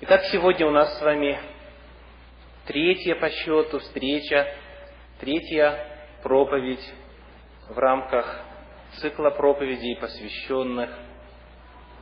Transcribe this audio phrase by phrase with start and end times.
[0.00, 1.38] Итак, сегодня у нас с вами
[2.66, 4.44] третья по счету встреча,
[5.20, 6.84] третья проповедь
[7.68, 8.44] в рамках
[8.96, 10.90] цикла проповедей, посвященных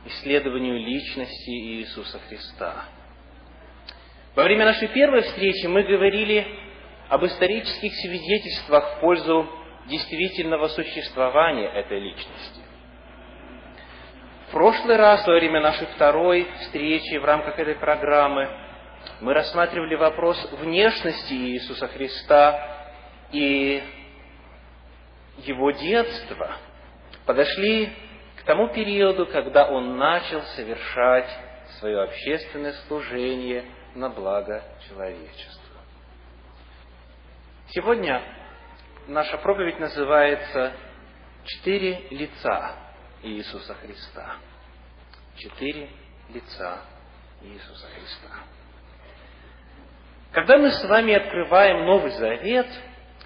[0.05, 2.85] исследованию личности Иисуса Христа.
[4.35, 6.47] Во время нашей первой встречи мы говорили
[7.09, 9.47] об исторических свидетельствах в пользу
[9.85, 12.62] действительного существования этой личности.
[14.53, 18.47] Прошлый раз, во время нашей второй встречи в рамках этой программы,
[19.19, 22.93] мы рассматривали вопрос внешности Иисуса Христа
[23.31, 23.83] и
[25.39, 26.57] его детства.
[27.25, 27.93] Подошли
[28.35, 31.35] к тому периоду, когда он начал совершать
[31.79, 35.79] свое общественное служение на благо человечества.
[37.69, 38.21] Сегодня
[39.07, 40.73] наша проповедь называется
[41.43, 42.92] «Четыре лица
[43.23, 44.37] Иисуса Христа».
[45.35, 45.89] Четыре
[46.29, 46.81] лица
[47.41, 48.29] Иисуса Христа.
[50.31, 52.67] Когда мы с вами открываем Новый Завет,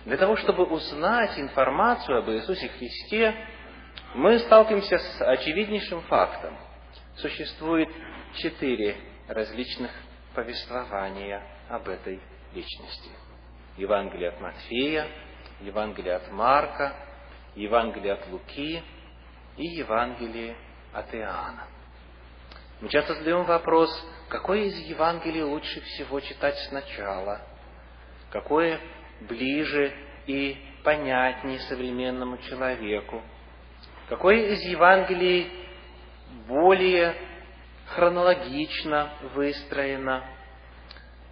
[0.05, 3.35] для того, чтобы узнать информацию об Иисусе Христе,
[4.15, 6.57] мы сталкиваемся с очевиднейшим фактом.
[7.17, 7.89] Существует
[8.35, 8.95] четыре
[9.27, 9.91] различных
[10.33, 12.21] повествования об этой
[12.53, 13.09] личности.
[13.77, 15.07] Евангелие от Матфея,
[15.61, 16.95] Евангелие от Марка,
[17.55, 18.81] Евангелие от Луки
[19.57, 20.55] и Евангелие
[20.93, 21.67] от Иоанна.
[22.79, 23.89] Мы часто задаем вопрос,
[24.29, 27.41] какое из Евангелий лучше всего читать сначала,
[28.29, 28.79] какое
[29.21, 29.93] ближе
[30.27, 33.23] и понятнее современному человеку,
[34.09, 35.51] какое из Евангелий
[36.47, 37.15] более
[37.87, 40.23] хронологично выстроено,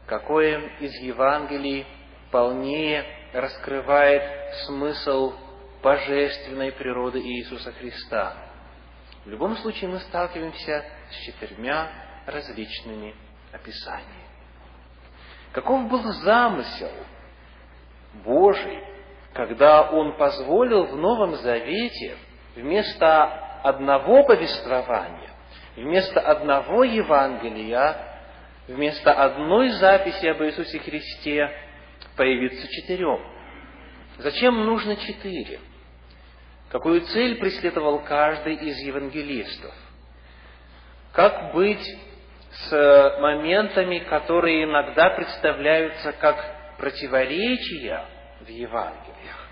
[0.08, 1.86] какое из Евангелий
[2.32, 4.24] полнее раскрывает
[4.66, 5.34] смысл
[5.86, 8.36] божественной природы Иисуса Христа.
[9.24, 11.92] В любом случае мы сталкиваемся с четырьмя
[12.26, 13.14] различными
[13.52, 14.26] описаниями.
[15.52, 16.90] Каков был замысел
[18.24, 18.80] Божий,
[19.36, 22.18] когда Он позволил в Новом Завете
[22.56, 23.26] вместо
[23.62, 25.30] одного повествования,
[25.76, 27.96] вместо одного Евангелия,
[28.68, 31.48] вместо одной записи об Иисусе Христе
[32.18, 33.22] появиться четырем.
[34.18, 35.60] Зачем нужно четыре?
[36.70, 39.74] Какую цель преследовал каждый из евангелистов?
[41.14, 41.86] Как быть
[42.52, 48.06] с моментами, которые иногда представляются как противоречия
[48.42, 49.50] в Евангелиях?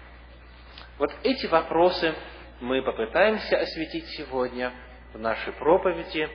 [0.98, 2.14] Вот эти вопросы
[2.60, 4.72] мы попытаемся осветить сегодня
[5.14, 6.28] в нашей проповеди,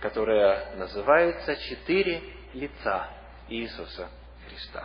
[0.00, 2.20] которая называется «Четыре
[2.52, 3.08] лица
[3.48, 4.08] Иисуса
[4.46, 4.84] Христа».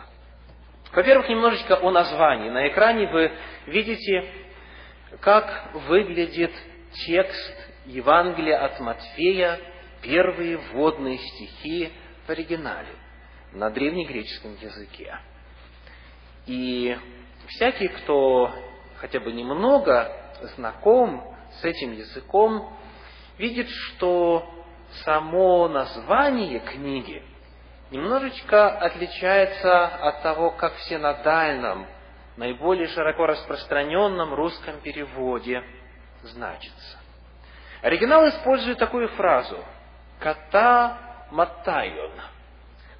[0.92, 2.50] Во-первых, немножечко о названии.
[2.50, 3.32] На экране вы
[3.66, 4.43] видите,
[5.20, 6.52] как выглядит
[7.06, 7.54] текст
[7.86, 9.60] Евангелия от Матфея,
[10.02, 11.92] первые вводные стихи
[12.26, 12.94] в оригинале,
[13.52, 15.18] на древнегреческом языке.
[16.46, 16.96] И
[17.48, 18.52] всякий, кто
[18.96, 20.10] хотя бы немного
[20.56, 22.76] знаком с этим языком,
[23.38, 24.48] видит, что
[25.04, 27.22] само название книги–
[27.94, 31.86] немножечко отличается от того, как в синодальном,
[32.36, 35.62] наиболее широко распространенном русском переводе
[36.22, 36.98] значится.
[37.82, 39.58] Оригинал использует такую фразу
[40.20, 40.98] «ката
[41.30, 42.12] матайон»,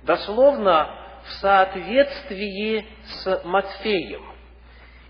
[0.02, 4.22] дословно в соответствии с Матфеем.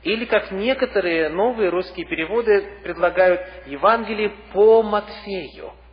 [0.03, 5.73] Или, как некоторые новые русские переводы предлагают, Евангелие по Матфею–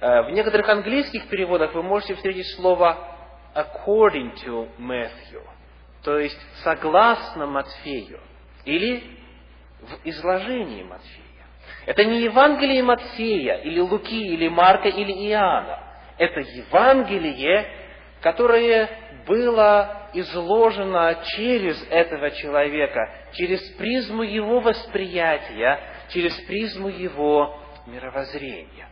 [0.00, 2.96] Э, в некоторых английских переводах вы можете встретить слово
[3.54, 5.42] according to Matthew,
[6.02, 8.20] то есть согласно Матфею,
[8.64, 9.18] или
[9.80, 11.24] в изложении Матфея.
[11.86, 15.78] Это не Евангелие Матфея, или Луки, или Марка, или Иоанна.
[16.18, 17.66] Это Евангелие,
[18.20, 18.88] которое
[19.26, 28.88] было изложено через этого человека, через призму его восприятия, через призму его мировоззрения.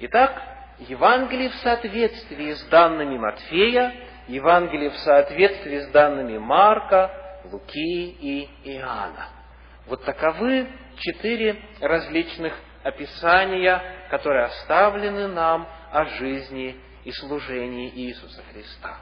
[0.00, 0.42] Итак,
[0.78, 3.94] Евангелие в соответствии с данными Матфея,
[4.28, 7.10] Евангелие в соответствии с данными Марка,
[7.50, 9.28] Луки и Иоанна.
[9.86, 10.68] Вот таковы
[10.98, 18.96] четыре различных описания, которые оставлены нам о жизни и служении Иисуса Христа.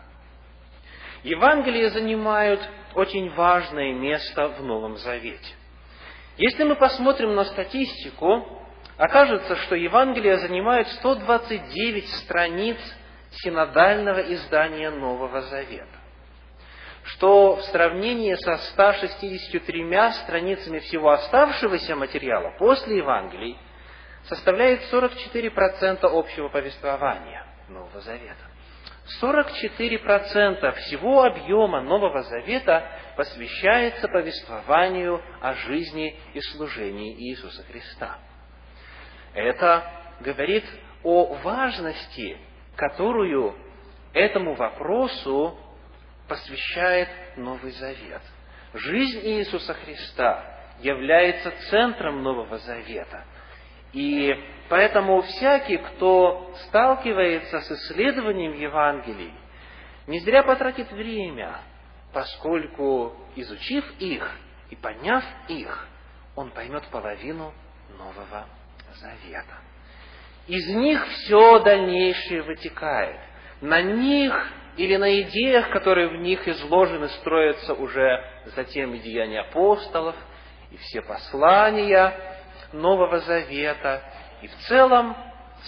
[1.22, 2.60] Евангелия занимают
[2.94, 5.54] очень важное место в Новом Завете.
[6.36, 8.60] Если мы посмотрим на статистику,
[8.96, 12.78] окажется, что Евангелие занимает 129 страниц
[13.34, 15.98] синодального издания Нового Завета,
[17.04, 23.58] что в сравнении со 163 страницами всего оставшегося материала после Евангелий
[24.24, 27.46] составляет 44% общего повествования.
[27.68, 28.52] Нового Завета.
[29.20, 38.18] 44% всего объема Нового Завета посвящается повествованию о жизни и служении Иисуса Христа.
[39.34, 39.84] Это
[40.20, 40.64] говорит
[41.02, 42.38] о важности,
[42.76, 43.54] которую
[44.12, 45.58] этому вопросу
[46.28, 48.22] посвящает Новый Завет.
[48.74, 50.44] Жизнь Иисуса Христа
[50.80, 53.24] является центром Нового Завета.
[53.92, 54.34] И
[54.68, 59.32] поэтому всякий, кто сталкивается с исследованием Евангелий,
[60.06, 61.58] не зря потратит время,
[62.12, 64.38] поскольку, изучив их
[64.70, 65.88] и поняв их,
[66.34, 67.52] он поймет половину
[67.98, 68.46] Нового
[68.94, 69.58] Завета.
[70.46, 73.20] Из них все дальнейшее вытекает.
[73.60, 74.34] На них
[74.76, 78.24] или на идеях, которые в них изложены, строятся уже
[78.56, 80.16] затем и деяния апостолов,
[80.70, 82.14] и все послания
[82.72, 84.02] Нового Завета,
[84.40, 85.16] и в целом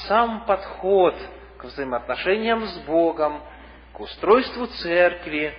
[0.08, 1.14] сам подход
[1.58, 3.42] к взаимоотношениям с Богом,
[3.92, 5.54] к устройству церкви,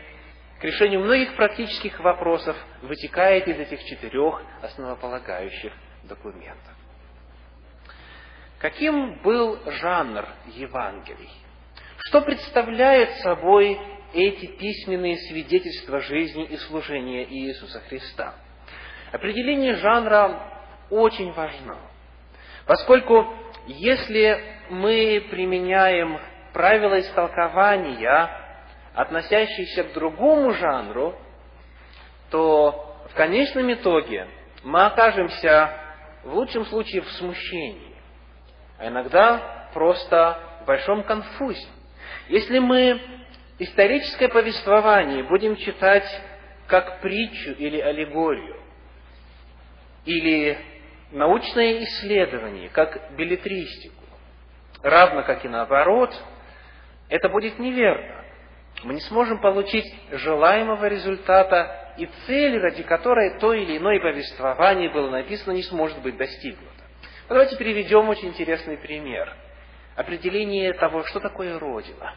[0.59, 5.71] к решению многих практических вопросов вытекает из этих четырех основополагающих
[6.03, 6.74] документов.
[8.59, 11.29] Каким был жанр Евангелий?
[12.07, 13.77] Что представляет собой
[14.13, 18.35] эти письменные свидетельства жизни и служения Иисуса Христа?
[19.11, 21.77] Определение жанра очень важно,
[22.65, 23.27] поскольку
[23.67, 26.19] если мы применяем
[26.53, 28.29] правила истолкования,
[28.93, 31.15] относящиеся к другому жанру,
[32.31, 34.27] то в конечном итоге
[34.63, 35.73] мы окажемся
[36.23, 37.94] в лучшем случае в смущении
[38.77, 41.67] а иногда просто в большом конфузе.
[42.27, 43.01] Если мы
[43.59, 46.05] историческое повествование будем читать
[46.67, 48.59] как притчу или аллегорию,
[50.05, 50.57] или
[51.11, 54.03] научное исследование, как билетристику,
[54.81, 56.13] равно как и наоборот,
[57.09, 58.23] это будет неверно.
[58.83, 65.09] Мы не сможем получить желаемого результата, и цель, ради которой то или иное повествование было
[65.09, 66.74] написано, не сможет быть достигнуто.
[67.27, 69.33] Давайте переведем очень интересный пример.
[69.95, 72.13] Определение того, что такое Родина.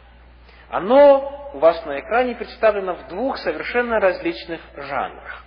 [0.69, 5.43] Оно у вас на экране представлено в двух совершенно различных жанрах.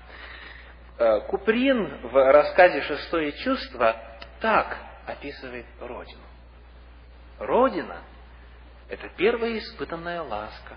[0.98, 3.94] Э, Куприн в рассказе «Шестое чувство»
[4.40, 4.76] так
[5.06, 6.24] описывает Родину.
[7.38, 7.98] Родина–
[8.88, 10.76] это первая испытанная ласка,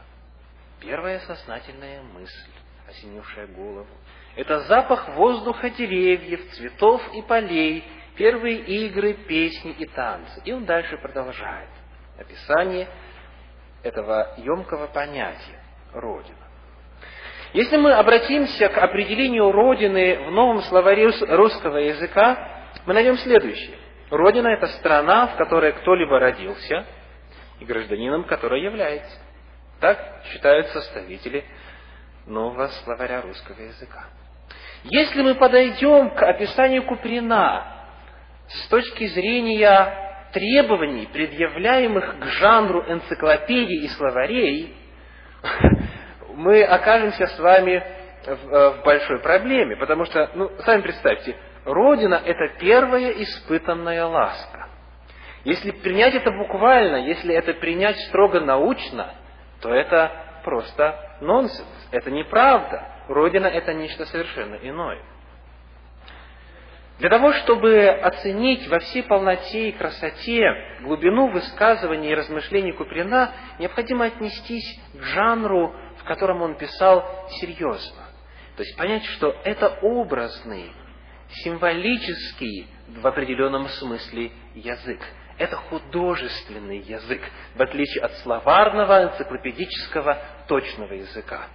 [0.80, 2.52] первая сознательная мысль,
[2.88, 3.88] осенившая голову.
[4.36, 7.84] Это запах воздуха деревьев, цветов и полей,
[8.16, 10.42] первые игры, песни и танцы.
[10.46, 11.70] И он дальше продолжает
[12.18, 12.88] описание
[13.84, 15.62] этого емкого понятия–
[15.94, 16.38] Родина.
[17.54, 23.78] Если мы обратимся к определению Родины в новом словаре русского языка, мы найдем следующее.
[24.10, 26.86] Родина– это страна, в которой кто-либо родился,
[27.60, 29.18] и гражданином которой является.
[29.80, 31.46] Так считают составители
[32.28, 34.06] нового словаря русского языка.
[34.84, 37.75] Если мы подойдем к описанию Куприна
[38.48, 44.76] с точки зрения требований, предъявляемых к жанру энциклопедий и словарей,
[46.36, 47.84] мы окажемся с вами
[48.26, 54.68] в, э, в большой проблеме, потому что, ну, сами представьте, Родина– это первая испытанная ласка.
[55.44, 59.14] Если принять это буквально, если это принять строго научно,
[59.62, 60.12] то это
[60.44, 62.84] просто нонсенс, это неправда.
[63.08, 65.02] Родина– это нечто совершенно иное.
[67.00, 74.06] Для того, чтобы оценить во всей полноте и красоте глубину высказываний и размышлений Куприна, необходимо
[74.06, 78.04] отнестись к жанру, в котором он писал серьезно.
[78.56, 80.72] То есть понять, что это образный,
[81.44, 85.02] символический в определенном смысле язык.
[85.38, 87.22] Это художественный язык,
[87.56, 91.48] в отличие от словарного, энциклопедического, точного языка.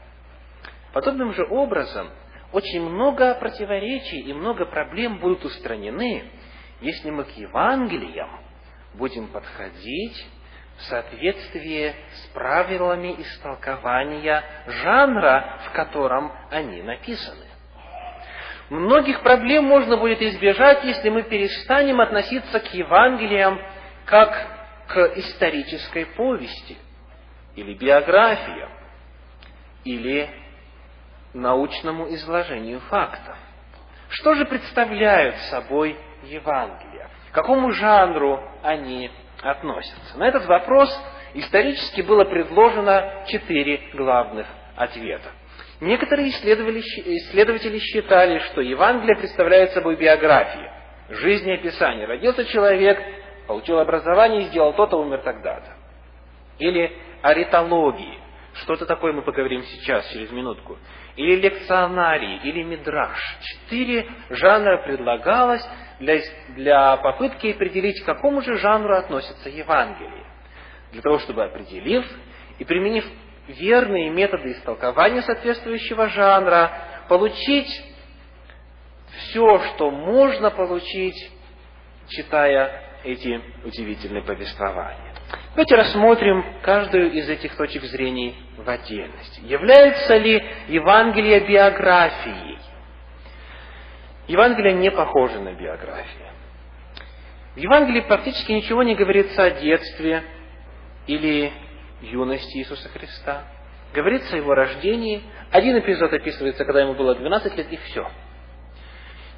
[0.92, 2.11] Подобным же образом
[2.52, 6.25] очень много противоречий и много проблем будут устранены,
[6.80, 8.40] если мы к Евангелиям
[8.95, 10.26] будем подходить
[10.78, 17.47] в соответствии с правилами истолкования жанра, в котором они написаны.
[18.71, 23.61] Многих проблем можно будет избежать, если мы перестанем относиться к Евангелиям
[24.07, 24.33] как
[24.87, 26.76] к исторической повести,
[27.57, 28.71] или биографиям,
[29.85, 30.30] или
[31.34, 33.37] научному изложению фактов.
[34.08, 37.08] Что же представляют собой Евангелия?
[37.30, 39.10] К какому жанру они
[39.42, 40.18] относятся?
[40.18, 40.90] На этот вопрос
[41.34, 44.46] исторически было предложено четыре главных
[44.76, 45.30] ответа.
[45.80, 50.70] Некоторые исследователи считали, что Евангелие представляет собой биографию,
[51.08, 52.06] жизнеописание.
[52.06, 53.00] Родился человек,
[53.46, 55.76] получил образование, сделал то-то, умер тогда-то.
[56.58, 58.18] или аритологии.
[58.54, 60.76] Что это такое, мы поговорим сейчас, через минутку.
[61.17, 63.19] Или лекционарии, или мидраж.
[63.43, 65.67] Четыре жанра предлагалось
[65.99, 66.21] для,
[66.55, 70.25] для попытки определить, к какому же жанру относится Евангелие.
[70.93, 72.05] Для того, чтобы определив
[72.59, 73.05] и применив
[73.49, 77.69] верные методы истолкования соответствующего жанра, получить
[79.12, 81.31] все, что можно получить,
[82.09, 85.10] читая эти удивительные повествования.
[85.50, 89.40] Давайте рассмотрим каждую из этих точек зрения в отдельности.
[89.44, 92.58] Является ли Евангелие биографией?
[94.28, 96.28] Евангелие не похоже на биографию.
[97.54, 100.22] В Евангелии практически ничего не говорится о детстве
[101.06, 101.52] или
[102.00, 103.42] юности Иисуса Христа.
[103.92, 105.22] Говорится о его рождении.
[105.50, 108.08] Один эпизод описывается, когда ему было 12 лет, и все.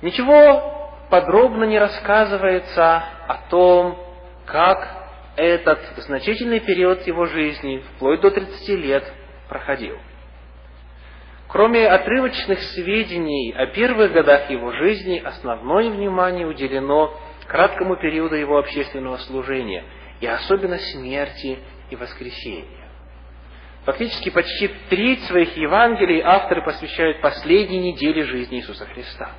[0.02, 3.98] Ничего подробно не рассказывается о том,
[4.44, 5.01] как
[5.36, 9.04] этот значительный период его жизни, вплоть до 30 лет,
[9.48, 9.98] проходил.
[11.48, 17.14] Кроме отрывочных сведений о первых годах его жизни, основное внимание уделено
[17.46, 19.84] краткому периоду его общественного служения,
[20.20, 21.58] и особенно смерти
[21.90, 22.88] и воскресения.
[23.84, 29.32] Фактически почти треть своих Евангелий авторы посвящают последней неделе жизни Иисуса Христа.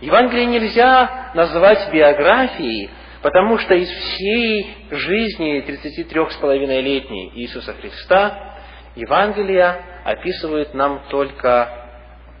[0.00, 2.90] Евангелие нельзя назвать биографией,
[3.24, 8.58] Потому что из всей жизни 33,5-летней Иисуса Христа
[8.96, 11.88] Евангелия описывают нам только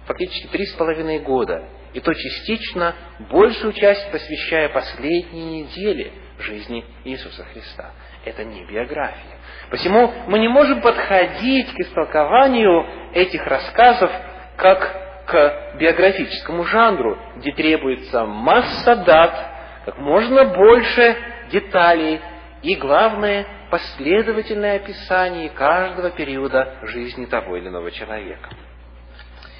[0.04, 1.64] фактически три с половиной года,
[1.94, 2.94] и то частично
[3.30, 7.92] большую часть посвящая последней неделе жизни Иисуса Христа.
[8.26, 9.38] Это не биография.
[9.70, 14.12] Посему мы не можем подходить к истолкованию этих рассказов
[14.58, 19.53] как к биографическому жанру, где требуется масса дат,
[19.84, 21.16] как можно больше
[21.50, 22.20] деталей
[22.62, 28.50] и, главное, последовательное описание каждого периода жизни того или иного человека.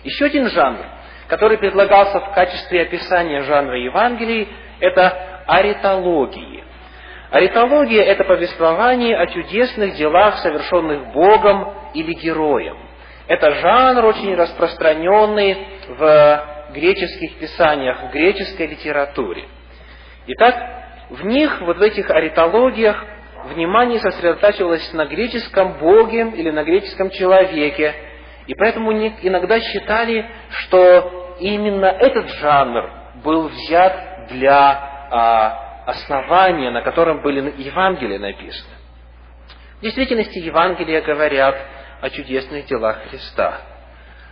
[0.02, 0.84] Еще один жанр,
[1.28, 4.48] который предлагался в качестве описания жанра Евангелий,
[4.80, 6.64] это аритологии.
[7.30, 12.76] Аритология– это повествование о чудесных делах, совершенных Богом или героем.
[13.26, 19.46] Это жанр очень распространенный в греческих писаниях, в греческой литературе.
[20.26, 20.54] Итак,
[21.10, 23.04] в них, вот в этих аритологиях,
[23.44, 27.94] внимание сосредотачивалось на греческом боге или на греческом человеке,
[28.46, 32.90] и поэтому иногда считали, что именно этот жанр
[33.22, 38.74] был взят для а, основания, на котором были Евангелия написаны.
[39.78, 41.56] В действительности Евангелия говорят
[42.00, 43.58] о чудесных делах Христа.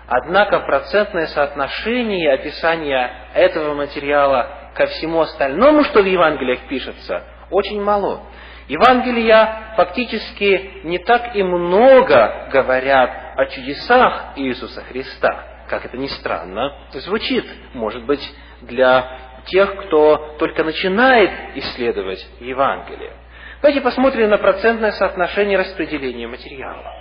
[0.06, 8.22] Однако процентное соотношение описания этого материала ко всему остальному, что в Евангелиях пишется, очень мало.
[8.68, 16.72] Евангелия фактически не так и много говорят о чудесах Иисуса Христа, как это ни странно
[16.92, 18.22] звучит, может быть,
[18.62, 23.12] для тех, кто только начинает исследовать Евангелие.
[23.60, 26.92] Давайте посмотрим на процентное соотношение распределения материала.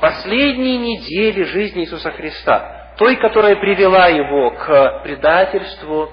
[0.00, 6.12] Последние недели жизни Иисуса Христа, той, которая привела его к предательству,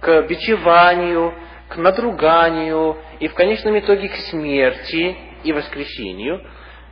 [0.00, 1.34] к бичеванию,
[1.68, 6.42] к надруганию и в конечном итоге к смерти и воскресению,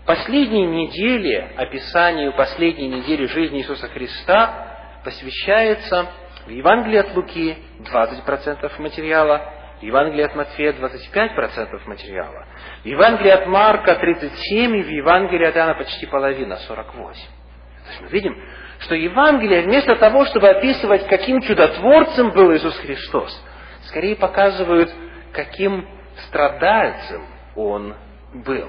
[0.05, 6.07] последние недели, описанию последней недели жизни Иисуса Христа посвящается
[6.47, 12.47] в Евангелии от Луки 20% материала, в Евангелии от Матфея 25% материала,
[12.83, 16.97] в Евангелии от Марка 37 и в Евангелии от Иоанна почти половина, 48.
[17.03, 18.37] То есть мы видим,
[18.81, 23.45] что Евангелие, вместо того, чтобы описывать, каким чудотворцем был Иисус Христос,
[23.85, 24.91] скорее показывают,
[25.33, 25.87] каким
[26.29, 27.23] страдальцем
[27.55, 27.95] Он
[28.33, 28.69] был.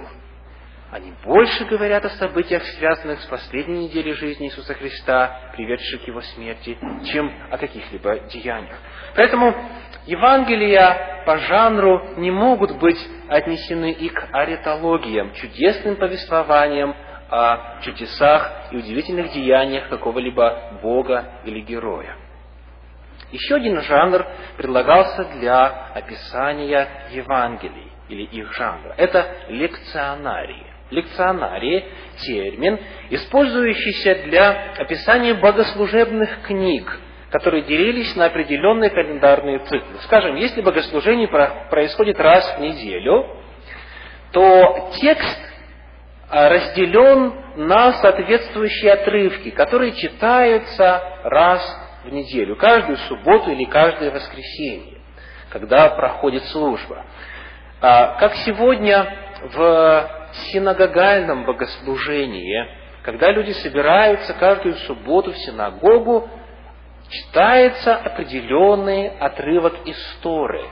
[0.90, 6.22] Они больше говорят о событиях, связанных с последней неделей жизни Иисуса Христа, приведших к Его
[6.22, 6.78] смерти,
[7.12, 8.78] чем о каких-либо деяниях.
[9.14, 9.54] Поэтому
[10.06, 12.98] Евангелия по жанру не могут быть
[13.28, 16.96] отнесены и к аретологиям, чудесным повествованиям
[17.30, 22.16] о чудесах и удивительных деяниях какого-либо Бога или героя.
[23.32, 28.94] Еще один жанр предлагался для описания Евангелий или их жанра.
[28.98, 30.66] Это лекционарии.
[30.90, 31.86] Лекционарии–
[32.22, 32.80] термин,
[33.10, 39.98] использующийся для описания богослужебных книг, которые делились на определенные календарные циклы.
[40.04, 43.26] Скажем, если богослужение происходит раз в неделю,
[44.32, 45.47] то текст
[46.30, 51.62] разделен на соответствующие отрывки, которые читаются раз
[52.04, 55.00] в неделю, каждую субботу или каждое воскресенье,
[55.50, 57.06] когда проходит служба.
[57.80, 59.08] А, как сегодня
[59.54, 60.10] в
[60.52, 62.68] синагогальном богослужении,
[63.04, 66.30] когда люди собираются каждую субботу в синагогу,
[67.10, 70.66] читается определенный отрывок из Торы.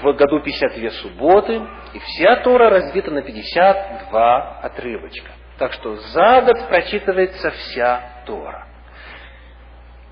[0.00, 1.60] В году 52 субботы,
[1.92, 5.32] и вся Тора разбита на 52 отрывочка.
[5.58, 8.66] Так что за год прочитывается вся Тора.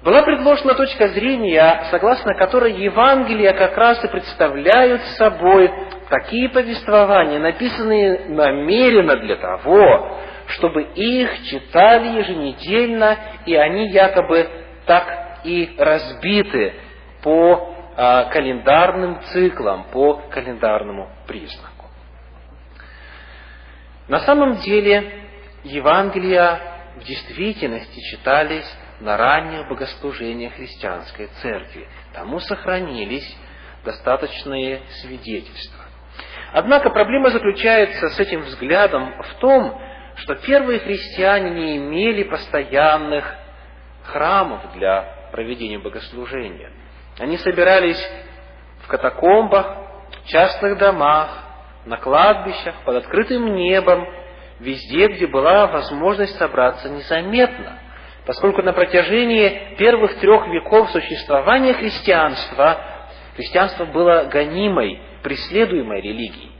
[0.03, 5.71] Была предложена точка зрения, согласно которой Евангелия как раз и представляют собой
[6.09, 10.17] такие повествования, написанные намеренно для того,
[10.49, 14.49] чтобы их читали еженедельно, и они якобы
[14.87, 16.75] так и разбиты
[17.23, 21.87] по календарным циклам, по календарному признаку.
[24.09, 25.25] На самом деле
[25.64, 26.61] Евангелия
[26.97, 28.66] в действительности читались
[29.00, 31.88] на ранних богослужениях христианской церкви.
[32.12, 33.37] Тому сохранились
[33.85, 35.85] достаточные свидетельства.
[36.52, 39.80] Однако проблема заключается с этим взглядом в том,
[40.16, 43.32] что первые христиане не имели постоянных
[44.04, 46.73] храмов для проведения богослужения.
[47.21, 48.03] Они собирались
[48.83, 49.77] в катакомбах,
[50.25, 51.29] в частных домах,
[51.85, 54.09] на кладбищах, под открытым небом,
[54.59, 57.79] везде, где была возможность собраться незаметно.
[58.25, 62.79] Поскольку на протяжении первых трех веков существования христианства,
[63.37, 66.53] христианство было гонимой, преследуемой религией.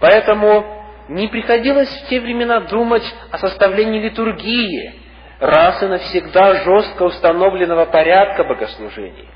[0.00, 4.94] Поэтому не приходилось в те времена думать о составлении литургии,
[5.40, 9.28] раз и навсегда жестко установленного порядка богослужений.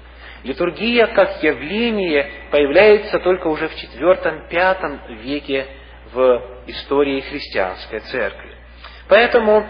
[0.46, 5.66] Литургия как явление появляется только уже в IV-V веке
[6.12, 8.54] в истории христианской церкви.
[9.08, 9.66] Поэтому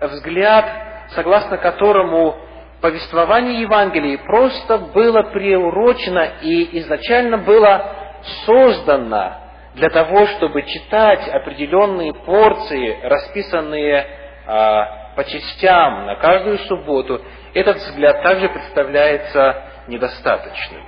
[0.00, 0.66] взгляд,
[1.10, 2.36] согласно которому
[2.80, 9.36] повествование Евангелии просто было приурочено и изначально было создано
[9.74, 14.04] для того, чтобы читать определенные порции, расписанные
[14.46, 17.20] а, по частям на каждую субботу,
[17.54, 20.82] этот взгляд также представляется недостаточным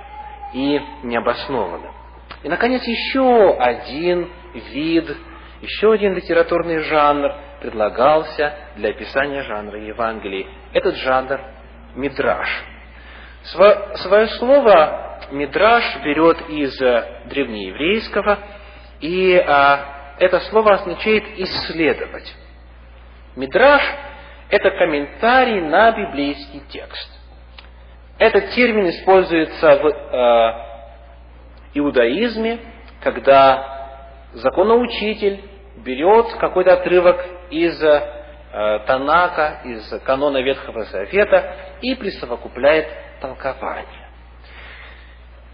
[0.53, 1.91] и необоснованным.
[2.43, 5.15] И, наконец, еще один вид,
[5.61, 10.47] еще один литературный жанр предлагался для описания жанра Евангелий.
[10.73, 11.39] Этот жанр–
[11.95, 12.47] мидраж.
[13.43, 16.77] Свое слово мидраж берет из
[17.29, 18.39] древнееврейского,
[18.99, 22.35] и а, это слово означает исследовать.
[23.35, 23.81] Мидраж
[24.51, 27.20] это комментарий на библейский текст.
[28.21, 30.53] Этот термин используется в э,
[31.73, 32.59] иудаизме,
[33.01, 33.97] когда
[34.33, 35.41] законоучитель
[35.77, 37.99] берет какой-то отрывок из э,
[38.85, 42.89] Танака, из канона Ветхого Завета и присовокупляет
[43.21, 44.07] толкование.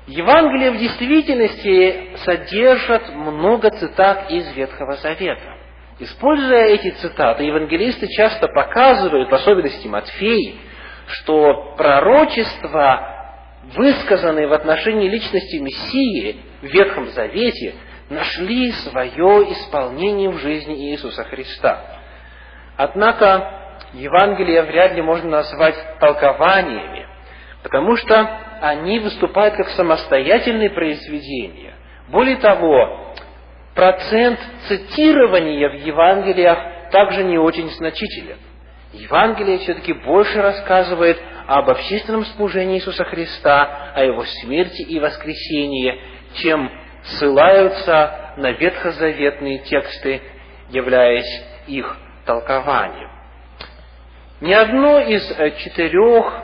[0.08, 5.56] Евангелие в действительности содержит много цитат из Ветхого Завета.
[6.00, 10.60] Используя эти цитаты, евангелисты часто показывают, в особенности Матфей,
[11.08, 13.16] что пророчества,
[13.76, 17.76] высказанные в отношении личности Мессии в Ветхом Завете,
[18.10, 21.82] нашли свое исполнение в жизни Иисуса Христа.
[22.78, 27.08] Однако Евангелие вряд ли можно назвать толкованиями,
[27.64, 28.30] потому что
[28.62, 31.76] они выступают как самостоятельные произведения.
[32.10, 33.14] Более того,
[33.76, 38.38] процент цитирования в Евангелиях также не очень значителен.
[38.98, 46.00] Евангелие все-таки больше рассказывает об общественном служении Иисуса Христа, о Его смерти и воскресении,
[46.36, 46.70] чем
[47.04, 50.22] ссылаются на ветхозаветные тексты,
[50.70, 53.10] являясь их толкованием.
[54.42, 55.26] Ни одно из
[55.64, 56.44] четырех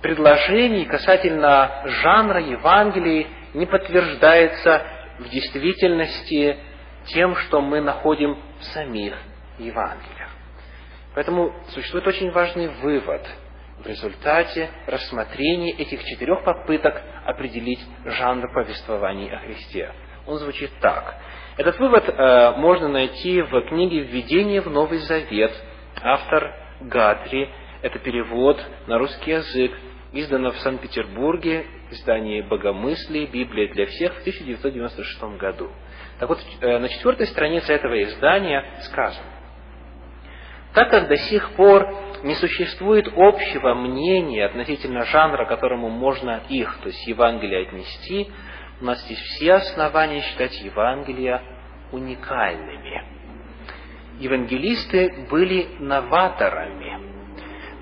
[0.00, 4.82] предложений касательно жанра Евангелий не подтверждается
[5.18, 6.56] в действительности
[7.06, 9.14] тем, что мы находим в самих
[9.58, 10.33] Евангелиях.
[11.14, 13.22] Поэтому существует очень важный вывод
[13.78, 19.92] в результате рассмотрения этих четырех попыток определить жанр повествований о Христе.
[20.26, 21.16] Он звучит так.
[21.56, 25.52] Этот вывод э, можно найти в книге «Введение в Новый Завет».
[26.02, 27.48] Автор Гатри.
[27.82, 29.72] Это перевод на русский язык
[30.12, 33.26] издано в Санкт-Петербурге, издание «Богомыслие.
[33.26, 35.70] Библия для всех» в 1996 году.
[36.18, 39.33] Так вот, э, на четвертой странице этого издания сказано,
[40.74, 41.88] так как до сих пор
[42.22, 48.30] не существует общего мнения относительно жанра, которому можно их, то есть Евангелие, отнести,
[48.80, 51.42] у нас здесь все основания считать Евангелия
[51.92, 53.02] уникальными.
[54.20, 57.14] Евангелисты были новаторами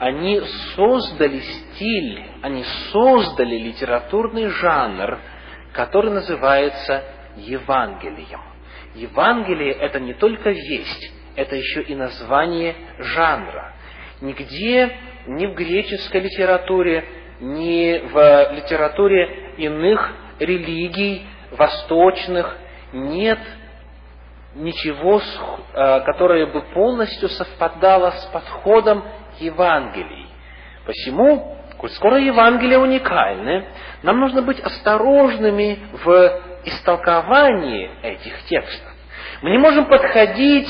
[0.02, 0.40] они
[0.74, 5.20] создали стиль, они создали литературный жанр,
[5.72, 7.04] который называется
[7.36, 8.40] Евангелием.
[8.96, 13.72] Евангелие– это не только весть, это еще и название жанра.
[14.20, 17.04] Нигде, ни в греческой литературе,
[17.40, 22.56] ни в литературе иных религий, восточных,
[22.92, 23.38] нет
[24.54, 29.04] ничего, э, которое бы полностью совпадало с подходом
[29.38, 30.26] Евангелий.
[30.84, 33.66] Посему, коль скоро Евангелие уникальны,
[34.02, 38.92] нам нужно быть осторожными в истолковании этих текстов.
[39.42, 40.68] Мы не можем подходить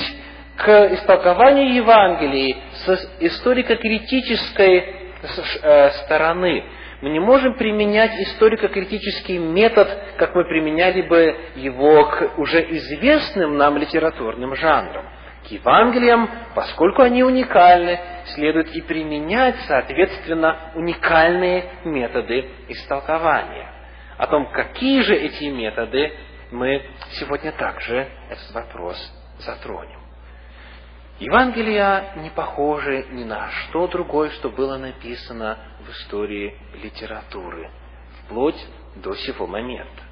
[0.57, 4.79] к истолкованию Евангелий с историко-критической
[5.63, 6.65] э, стороны.
[7.01, 9.89] Мы не можем применять историко-критический метод,
[10.19, 15.05] как мы применяли бы его к уже известным нам литературным жанрам.
[15.45, 23.69] К Евангелиям, поскольку они уникальны, следует и применять, соответственно, уникальные методы истолкования.
[24.19, 26.13] О том, какие же эти методы,
[26.53, 28.97] мы сегодня также этот вопрос
[29.41, 30.02] затронем.
[31.23, 35.57] Евангелия не похожи ни на что другое, что было написано
[35.87, 37.71] в истории литературы,
[38.25, 38.59] вплоть
[38.97, 40.03] до сего момента.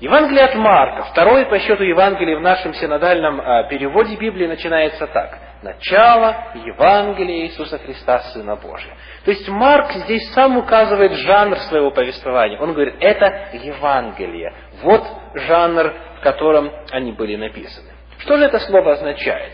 [0.00, 5.38] Евангелие от Марка, второе по счету Евангелие в нашем синодальном а, переводе Библии начинается так.
[5.62, 8.96] Начало Евангелия Иисуса Христа, Сына Божия.
[9.26, 12.58] То есть Марк здесь сам указывает жанр своего повествования.
[12.58, 14.54] Он говорит, это Евангелие.
[14.82, 17.90] Вот жанр, в котором они были написаны.
[18.20, 19.52] Что же это слово означает?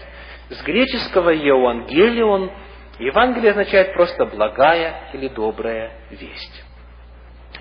[0.51, 2.51] С греческого «евангелион»
[2.99, 6.65] Евангелие означает просто «благая» или «добрая весть».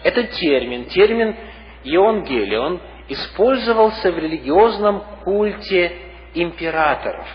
[0.04, 1.36] Этот термин, термин
[1.84, 5.91] «евангелион» использовался в религиозном культе
[6.34, 7.28] императоров.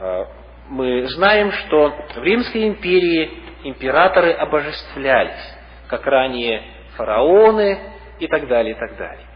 [0.00, 0.24] Э,
[0.68, 3.30] мы знаем, что в Римской империи
[3.62, 6.62] императоры обожествлялись, как ранее
[6.96, 7.78] фараоны
[8.18, 9.26] и так далее, и так далее.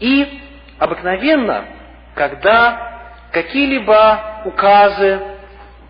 [0.00, 0.40] И
[0.78, 1.66] обыкновенно,
[2.14, 2.95] когда
[3.36, 5.20] какие-либо указы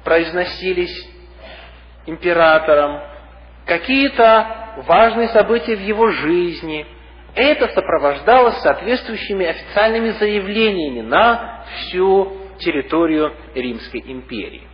[0.02, 1.08] произносились
[2.04, 3.00] императором,
[3.66, 6.84] какие-то важные события в его жизни.
[7.36, 14.66] Это сопровождалось соответствующими официальными заявлениями на всю территорию Римской империи.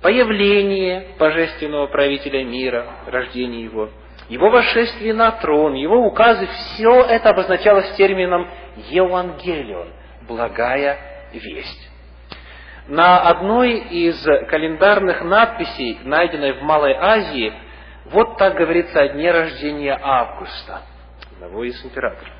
[0.00, 3.90] Появление божественного правителя мира, рождение его,
[4.28, 8.48] его восшествие на трон, его указы, все это обозначалось термином
[8.90, 9.88] «евангелион»,
[10.28, 11.90] благая весть.
[12.88, 17.52] На одной из календарных надписей, найденной в Малой Азии,
[18.06, 20.82] вот так говорится о дне рождения Августа,
[21.32, 22.32] одного из императоров.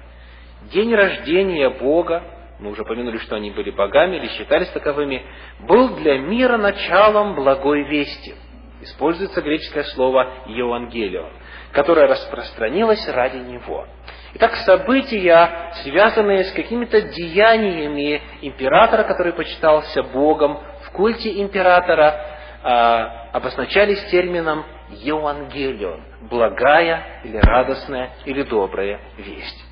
[0.73, 2.23] День рождения Бога,
[2.59, 5.25] мы уже упомянули, что они были богами или считались таковыми,
[5.61, 8.35] был для мира началом благой вести.
[8.83, 11.33] Используется греческое слово «евангелион»,
[11.73, 13.87] которое распространилось ради него.
[14.35, 22.27] Итак, события, связанные с какими-то деяниями императора, который почитался Богом, в культе императора,
[22.63, 29.65] а, обозначались термином «евангелион»– благая или радостная или добрая весть.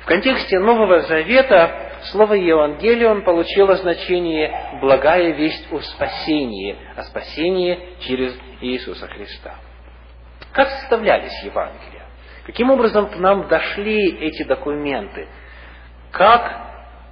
[0.00, 1.70] В контексте Нового Завета
[2.10, 9.54] слово «евангелион» получило значение «благая весть о спасении», о спасении через Иисуса Христа.
[10.52, 12.07] Как составлялись Евангелия?
[12.48, 15.28] Каким образом к нам дошли эти документы?
[16.10, 16.50] Как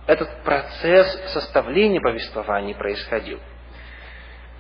[0.07, 3.39] этот процесс составления повествований происходил?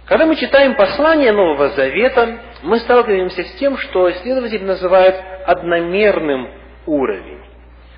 [0.05, 6.47] Когда мы читаем послание Нового Завета, мы сталкиваемся с тем, что исследователи называют одномерным
[6.85, 7.41] уровень.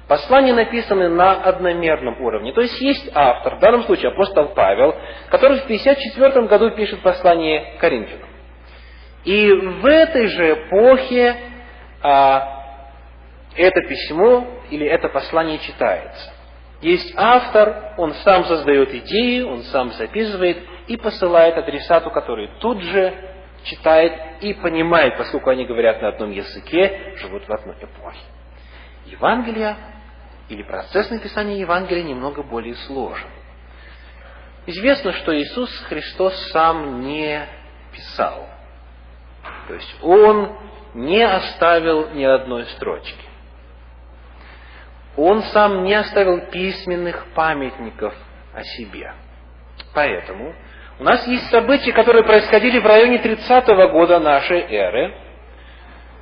[0.07, 2.53] Послания написаны на одномерном уровне.
[2.53, 4.95] То есть есть автор, в данном случае апостол Павел,
[5.31, 8.29] который в 54 году пишет послание Коринфянам.
[9.25, 11.37] И в этой же эпохе
[12.03, 12.58] а,
[13.59, 16.33] это письмо или это послание читается.
[16.81, 23.13] Есть автор, он сам создает идеи, он сам записывает и посылает адресату, который тут же
[23.65, 28.21] читает и понимает, поскольку они говорят на одном языке, живут в одной эпохе.
[29.07, 29.77] Евангелие
[30.49, 33.29] или процесс написания Евангелия немного более сложен.
[34.67, 37.45] Известно, что Иисус Христос сам не
[37.93, 38.47] писал.
[39.67, 40.57] То есть Он
[40.95, 43.28] не оставил ни одной строчки
[45.19, 48.15] он сам не оставил письменных памятников
[48.55, 49.13] о себе.
[49.93, 50.55] Поэтому
[51.01, 55.13] у нас есть события, которые происходили в районе 30-го года нашей эры.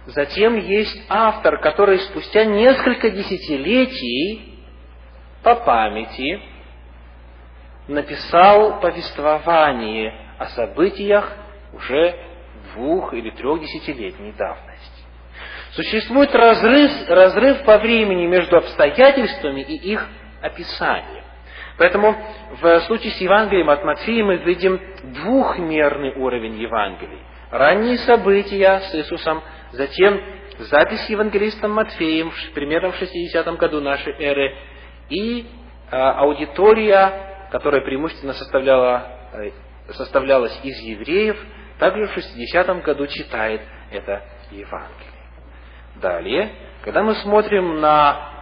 [0.07, 4.65] Затем есть автор, который спустя несколько десятилетий
[5.43, 6.41] по памяти
[7.89, 11.37] написал повествование о событиях
[11.75, 12.19] уже
[12.73, 14.76] двух или трех десятилетней давности.
[15.77, 20.09] Существует разрыв, разрыв по времени между обстоятельствами и их
[20.41, 21.23] описанием.
[21.77, 22.17] Поэтому
[22.63, 27.19] в случае с Евангелием от Матфея мы видим двухмерный уровень Евангелий.
[27.51, 30.19] Ранние события с Иисусом, затем
[30.61, 34.57] запись евангелистом Матфеем примерно в 60 году нашей эры
[35.11, 35.47] и
[35.91, 39.51] а, аудитория, которая преимущественно составляла, э,
[39.93, 41.37] составлялась из евреев,
[41.79, 43.61] также в 60 году читает
[43.91, 45.06] это Евангелие.
[46.01, 46.51] Далее,
[46.83, 48.37] когда мы смотрим на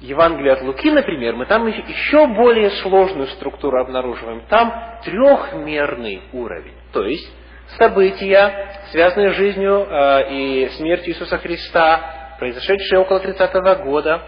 [0.00, 4.42] Евангелие от Луки, например, мы там еще более сложную структуру обнаруживаем.
[4.48, 6.74] Там трехмерный уровень.
[6.92, 7.30] То есть,
[7.78, 14.22] события, связанные с жизнью э, и смертью Иисуса Христа, произошедшие около 30 -го года,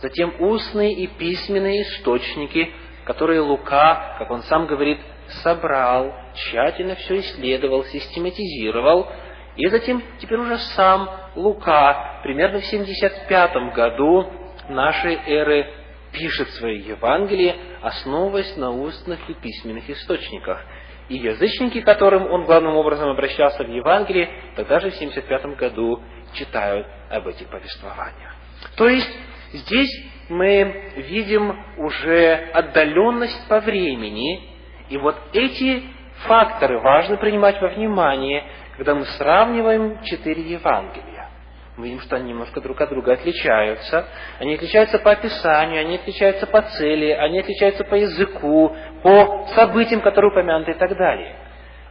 [0.00, 2.70] затем устные и письменные источники,
[3.04, 4.98] которые Лука, как он сам говорит,
[5.42, 9.08] собрал, тщательно все исследовал, систематизировал,
[9.56, 14.30] и затем теперь уже сам Лука, примерно в 75 году
[14.68, 15.66] нашей эры,
[16.12, 20.64] пишет свои Евангелия, основываясь на устных и письменных источниках.
[21.08, 26.02] И язычники, к которым он главным образом обращался в Евангелии, тогда же в 75 году
[26.34, 28.34] читают об этих повествованиях.
[28.76, 29.10] То есть,
[29.52, 34.50] здесь мы видим уже отдаленность по времени,
[34.88, 35.84] и вот эти
[36.26, 38.44] факторы важно принимать во внимание,
[38.76, 41.30] когда мы сравниваем четыре Евангелия.
[41.76, 44.06] Мы видим, что они немножко друг от друга отличаются.
[44.38, 50.30] Они отличаются по описанию, они отличаются по цели, они отличаются по языку, по событиям, которые
[50.30, 51.36] упомянуты и так далее.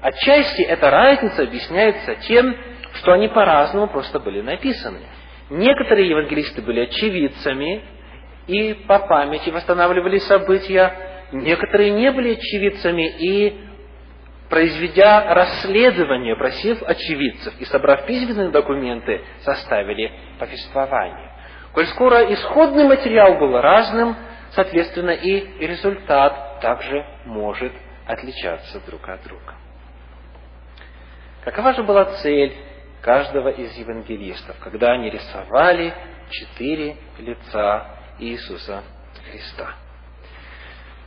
[0.02, 2.56] Отчасти эта разница объясняется тем,
[2.94, 5.02] что они по-разному просто были написаны.
[5.50, 7.84] Некоторые евангелисты были очевидцами
[8.48, 10.94] и по памяти восстанавливали события,
[11.32, 13.66] некоторые не были очевидцами и
[14.56, 21.30] произведя расследование, просив очевидцев и собрав письменные документы, составили повествование.
[21.74, 24.16] Коль скоро исходный материал был разным,
[24.52, 27.74] соответственно, и результат также может
[28.08, 29.56] отличаться друг от друга.
[31.44, 32.56] Какова же была цель
[33.02, 35.94] каждого из евангелистов, когда они рисовали
[36.30, 37.88] четыре лица
[38.20, 38.84] Иисуса
[39.30, 39.85] Христа?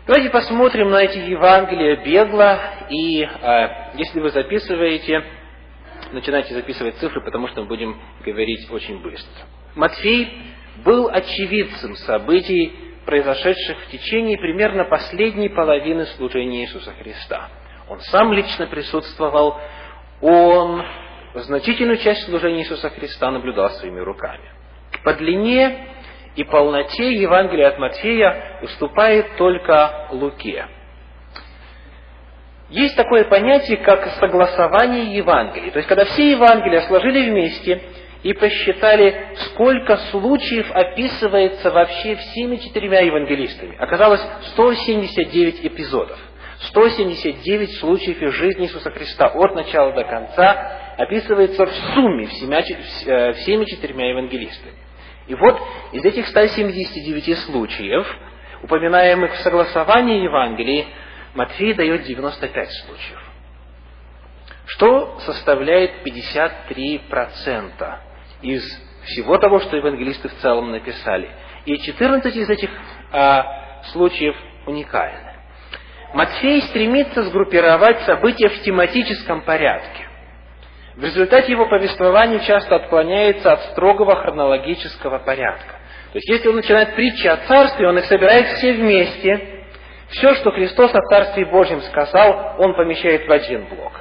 [0.08, 5.22] Давайте посмотрим на эти Евангелия бегло, и э, если вы записываете,
[6.12, 9.44] начинайте записывать цифры, потому что мы будем говорить очень быстро.
[9.74, 10.32] Матфей
[10.82, 12.72] был очевидцем событий,
[13.04, 17.50] произошедших в течение примерно последней половины служения Иисуса Христа.
[17.90, 19.60] Он сам лично присутствовал,
[20.22, 20.86] он
[21.34, 24.54] значительную часть служения Иисуса Христа наблюдал своими руками.
[25.04, 25.86] По длине
[26.36, 30.66] и полноте Евангелия от Матфея уступает только Луке.
[32.70, 35.70] Есть такое понятие, как согласование Евангелий.
[35.70, 37.82] То есть, когда все Евангелия сложили вместе
[38.22, 43.76] и посчитали, сколько случаев описывается вообще всеми четырьмя евангелистами.
[43.78, 44.20] Оказалось
[44.52, 46.18] 179 эпизодов.
[46.58, 53.64] 179 случаев из жизни Иисуса Христа от начала до конца описывается в сумме э, всеми
[53.64, 54.74] четырьмя евангелистами.
[55.28, 55.60] И вот
[55.92, 58.06] из этих 179 случаев,
[58.62, 60.86] упоминаемых в согласовании Евангелии,
[61.34, 63.20] Матфей дает 95 случаев,
[64.66, 67.98] что составляет 53%
[68.42, 68.64] из
[69.04, 71.30] всего того, что евангелисты в целом написали.
[71.66, 72.70] И 14 из этих
[73.12, 74.34] а, случаев
[74.66, 75.34] уникальны.
[76.14, 80.07] Матфей стремится сгруппировать события в тематическом порядке.
[80.98, 85.76] В результате его повествование часто отклоняется от строгого хронологического порядка.
[86.12, 89.64] То есть, если он начинает притчи о Царстве, он их собирает все вместе.
[90.08, 93.92] Все, что Христос о Царстве Божьем сказал, он помещает в один блок.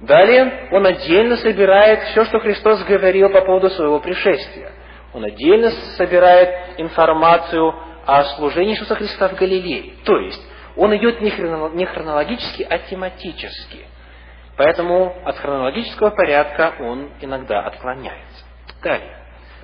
[0.00, 4.70] Далее он отдельно собирает все, что Христос говорил по поводу своего пришествия.
[5.12, 7.74] Он отдельно собирает информацию
[8.06, 9.94] о служении Иисуса Христа в Галилее.
[10.04, 10.40] То есть,
[10.76, 13.86] он идет не хронологически, а тематически–
[14.56, 18.44] Поэтому от хронологического порядка он иногда отклоняется.
[18.82, 19.16] Далее.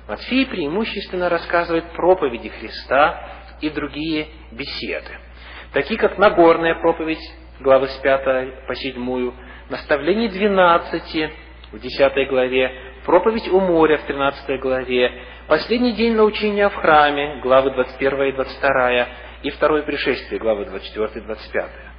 [0.07, 3.21] Матфей преимущественно рассказывает проповеди Христа
[3.61, 5.11] и другие беседы,
[5.71, 7.21] такие как Нагорная проповедь,
[7.59, 9.31] главы с 5 по 7,
[9.69, 11.31] наставление 12
[11.71, 12.71] в 10 главе,
[13.05, 15.11] проповедь у моря в 13 главе,
[15.47, 19.07] последний день научения в храме, главы 21 и 22,
[19.43, 21.90] и второе пришествие, главы 24 и 25.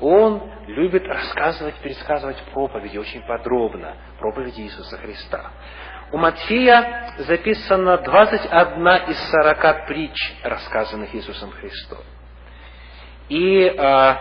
[0.00, 5.50] Он любит рассказывать, пересказывать проповеди очень подробно, проповеди Иисуса Христа.
[6.12, 12.00] У Матфея записано 21 из 40 притч, рассказанных Иисусом Христом.
[13.28, 14.14] И 20 а,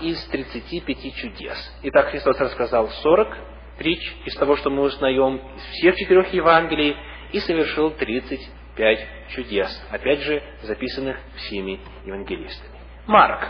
[0.00, 1.78] из 35 чудес.
[1.82, 3.36] Итак, Христос рассказал 40
[3.76, 6.96] притч из того, что мы узнаем из всех четырех Евангелий,
[7.32, 12.78] и совершил 35 пять чудес, опять же, записанных всеми евангелистами.
[13.06, 13.46] Марк.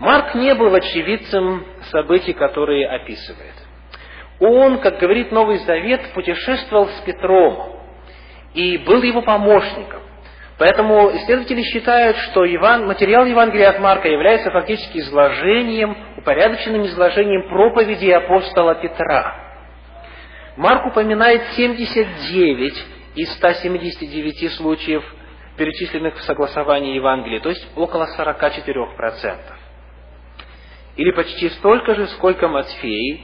[0.00, 3.54] Марк не был очевидцем событий, которые описывает.
[4.40, 7.76] Он, как говорит Новый Завет, путешествовал с Петром
[8.54, 10.00] и был его помощником.
[10.58, 18.76] Поэтому исследователи считают, что материал Евангелия от Марка является фактически изложением, упорядоченным изложением проповеди апостола
[18.76, 19.34] Петра.
[20.56, 22.86] Марк упоминает 79
[23.16, 25.04] из 179 случаев,
[25.58, 29.59] перечисленных в согласовании Евангелия, то есть около 44%.
[30.96, 33.22] Или почти столько же, сколько Матфей,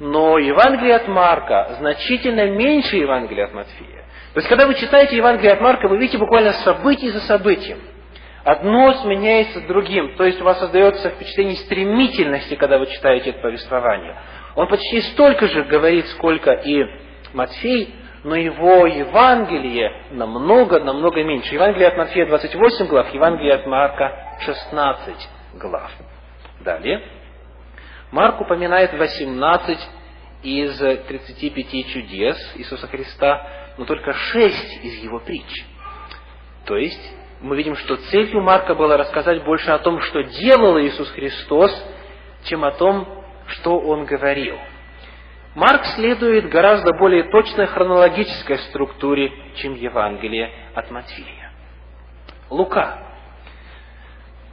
[0.00, 4.04] но Евангелие от Марка значительно меньше Евангелия от Матфея.
[4.34, 7.78] То есть, когда вы читаете Евангелие от Марка, вы видите буквально событие за событием.
[8.44, 10.14] Одно сменяется другим.
[10.16, 14.16] То есть, у вас создается впечатление стремительности, когда вы читаете это повествование.
[14.54, 16.84] Он почти столько же говорит, сколько и
[17.32, 17.94] Матфей,
[18.24, 21.54] но его Евангелие намного-намного меньше.
[21.54, 25.90] Евангелие от Матфея 28 глав, Евангелие от Марка 16 глав.
[26.60, 27.02] Далее.
[28.10, 29.78] Марк упоминает 18
[30.42, 35.64] из 35 чудес Иисуса Христа, но только шесть из его притч.
[36.64, 41.10] То есть, мы видим, что целью Марка было рассказать больше о том, что делал Иисус
[41.10, 41.70] Христос,
[42.44, 44.58] чем о том, что Он говорил.
[45.54, 51.52] Марк следует гораздо более точной хронологической структуре, чем Евангелие от Матфея.
[52.50, 53.07] Лука.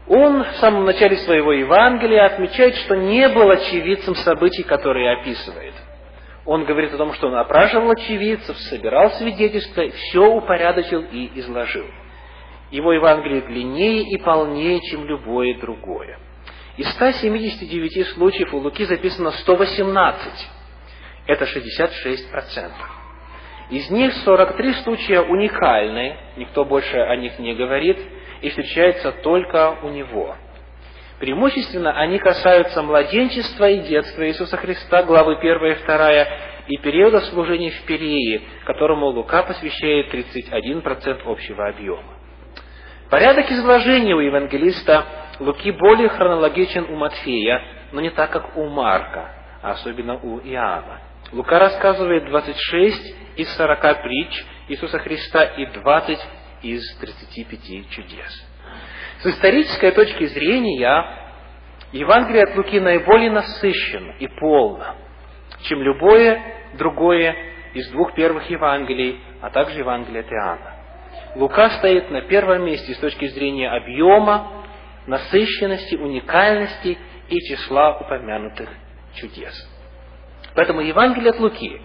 [0.07, 5.73] Он в самом начале своего Евангелия отмечает, что не был очевидцем событий, которые описывает.
[6.45, 11.85] Он говорит о том, что он опрашивал очевидцев, собирал свидетельства, все упорядочил и изложил.
[12.69, 16.19] Его Евангелие длиннее и полнее, чем любое другое.
[16.77, 20.49] Из 179 случаев у Луки записано 118.
[21.25, 22.71] Это 66%.
[23.71, 27.97] Из них 43 случая уникальные, никто больше о них не говорит,
[28.45, 30.35] и встречается только у него.
[31.19, 36.27] Преимущественно они касаются младенчества и детства Иисуса Христа, главы 1 и 2,
[36.67, 42.13] и периода служения в Перее, которому Лука посвящает 31% общего объема.
[43.09, 45.05] Порядок изложения у евангелиста
[45.39, 49.31] Луки более хронологичен у Матфея, но не так, как у Марка,
[49.63, 51.01] а особенно у Иоанна.
[51.31, 56.19] Лука рассказывает 26 из 40 притч Иисуса Христа и 20
[56.65, 58.45] из 35 чудес.
[59.21, 61.05] С исторической точки зрения,
[61.91, 64.95] Евангелие от Луки наиболее насыщенно и полно,
[65.63, 66.41] чем любое
[66.77, 67.35] другое
[67.73, 70.75] из двух первых Евангелий, а также Евангелие от Иоанна.
[71.35, 74.65] Лука стоит на первом месте с точки зрения объема,
[75.07, 76.97] насыщенности, уникальности
[77.29, 78.69] и числа упомянутых
[79.15, 79.53] чудес.
[80.55, 81.81] Поэтому Евангелие от Луки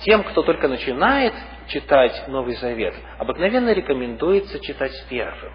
[0.00, 1.34] тем, кто только начинает
[1.68, 5.52] читать Новый Завет, обыкновенно рекомендуется читать первым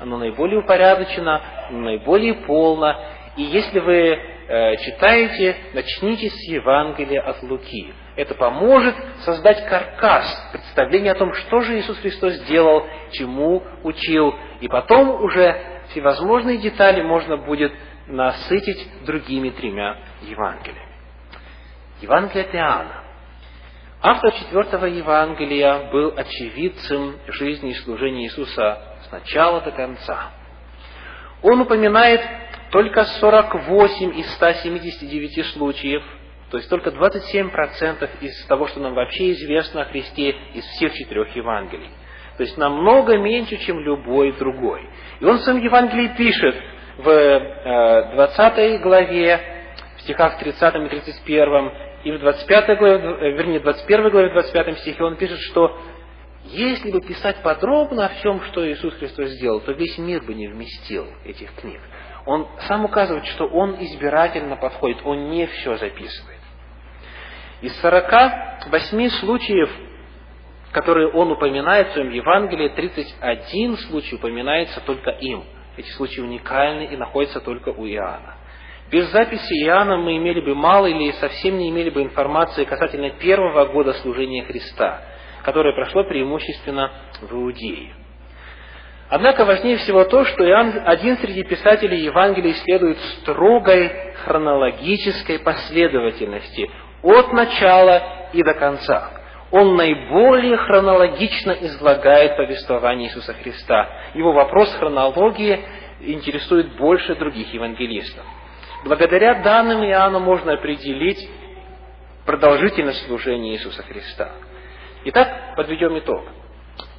[0.00, 2.96] оно наиболее упорядочено, наиболее полно.
[3.36, 7.92] И если вы э, читаете, начните с Евангелия от Луки.
[8.16, 14.34] Это поможет создать каркас, представление о том, что же Иисус Христос сделал, чему учил.
[14.60, 15.56] И потом уже
[15.90, 17.72] всевозможные детали можно будет
[18.06, 20.94] насытить другими тремя Евангелиями.
[22.00, 23.03] Евангелие от Иоанна.
[24.06, 30.30] Автор четвертого Евангелия был очевидцем жизни и служения Иисуса с начала до конца.
[31.40, 32.20] Он упоминает
[32.70, 36.02] только 48 из 179 случаев,
[36.50, 41.34] то есть только 27% из того, что нам вообще известно о Христе из всех четырех
[41.34, 41.88] Евангелий.
[42.36, 44.86] То есть намного меньше, чем любой другой.
[45.20, 46.54] И он в своем Евангелии пишет
[46.98, 49.40] в 20 э, главе,
[49.96, 55.02] в стихах 30 и 31, и в 25 главе, э, вернее, 21 главе, 25 стихе
[55.02, 55.76] он пишет, что
[56.44, 60.46] если бы писать подробно о всем, что Иисус Христос сделал, то весь мир бы не
[60.48, 61.80] вместил этих книг.
[62.26, 66.40] Он сам указывает, что он избирательно подходит, он не все записывает.
[67.62, 69.70] Из 48 случаев,
[70.72, 75.44] которые он упоминает в своем Евангелии, 31 случай упоминается только им.
[75.78, 78.34] Эти случаи уникальны и находятся только у Иоанна.
[78.90, 83.66] Без записи Иоанна мы имели бы мало или совсем не имели бы информации касательно первого
[83.66, 85.02] года служения Христа–
[85.44, 87.94] которое прошло преимущественно в Иудее.
[89.10, 93.92] Однако важнее всего то, что Иоанн один среди писателей Евангелия следует строгой
[94.24, 96.70] хронологической последовательности
[97.02, 99.10] от начала и до конца.
[99.50, 103.88] Он наиболее хронологично излагает повествование Иисуса Христа.
[104.14, 105.60] Его вопрос хронологии
[106.00, 108.24] интересует больше других евангелистов.
[108.84, 111.28] Благодаря данным Иоанна можно определить
[112.26, 114.32] продолжительность служения Иисуса Христа–
[115.06, 116.24] Итак, подведем итог.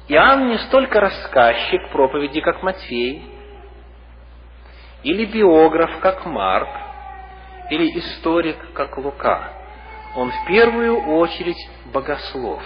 [0.06, 3.20] Иоанн не столько рассказчик проповеди, как Матфей,
[5.02, 6.68] или биограф, как Марк,
[7.70, 9.54] или историк, как Лука.
[10.14, 11.58] Он в первую очередь
[11.92, 12.62] богослов,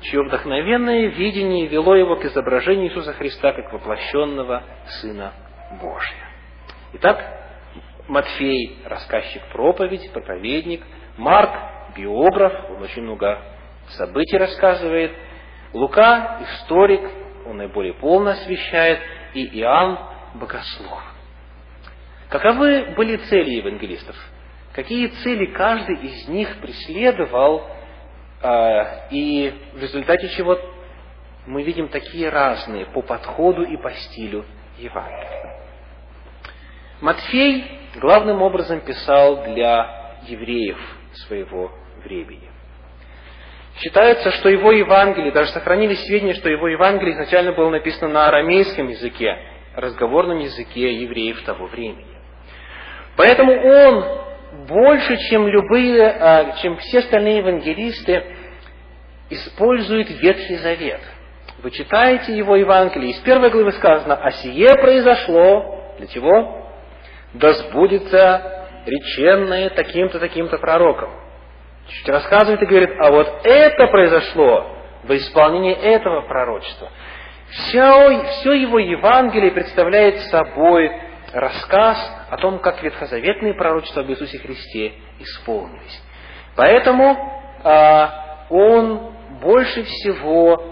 [0.00, 4.64] чье вдохновенное видение вело его к изображению Иисуса Христа как воплощенного
[5.00, 5.32] Сына
[5.80, 6.28] Божия.
[6.94, 7.39] Итак,
[8.10, 10.82] Матфей– рассказчик проповеди, проповедник,
[11.16, 11.50] Марк–
[11.96, 13.40] биограф, он очень много
[13.90, 15.12] событий рассказывает,
[15.72, 17.08] Лука– историк,
[17.46, 18.98] он наиболее полно освещает,
[19.34, 19.98] и Иоанн–
[20.34, 21.00] богослов.
[22.28, 24.16] Каковы были цели евангелистов?
[24.72, 27.70] Какие цели каждый из них преследовал,
[28.42, 30.58] а, и в результате чего
[31.46, 34.44] мы видим такие разные по подходу и по стилю
[34.78, 35.49] Евангелия.
[37.00, 37.64] Матфей
[37.96, 40.78] главным образом писал для евреев
[41.26, 41.72] своего
[42.04, 42.50] времени.
[43.78, 48.88] Считается, что его Евангелие, даже сохранились сведения, что его Евангелие изначально было написано на арамейском
[48.88, 49.38] языке,
[49.74, 52.04] разговорном языке евреев того времени.
[53.16, 58.24] Поэтому он больше, чем любые, а, чем все остальные евангелисты,
[59.30, 61.00] использует Ветхий Завет.
[61.62, 66.59] Вы читаете его Евангелие, из первой главы сказано, «А сие произошло...» Для чего?
[67.34, 71.10] «Да сбудется реченное таким-то, таким-то пророком».
[71.88, 76.88] Чуть рассказывает и говорит, а вот это произошло во исполнении этого пророчества.
[77.50, 80.92] Все, все его Евангелие представляет собой
[81.32, 81.98] рассказ
[82.30, 86.02] о том, как ветхозаветные пророчества об Иисусе Христе исполнились.
[86.54, 87.16] Поэтому
[87.64, 90.64] а, он больше всего